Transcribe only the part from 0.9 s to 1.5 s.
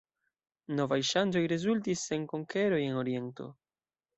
ŝanĝoj